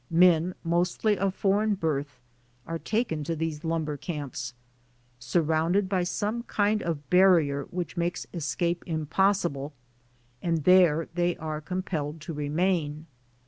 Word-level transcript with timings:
Men, 0.09 0.55
mostly 0.63 1.15
of 1.15 1.35
foreign 1.35 1.75
birth, 1.75 2.19
are 2.65 2.79
taken 2.79 3.23
to 3.25 3.35
these 3.35 3.63
lumber 3.63 3.97
camps, 3.97 4.55
surrounded 5.19 5.87
by 5.87 6.01
some 6.05 6.41
kind 6.41 6.81
of 6.81 7.07
barrier 7.11 7.65
which 7.69 7.97
makes 7.97 8.25
escape 8.33 8.83
impossible, 8.87 9.73
and 10.41 10.63
there 10.63 11.07
they 11.13 11.37
are 11.37 11.61
compelled 11.61 12.19
to 12.21 12.33
remain. 12.33 13.05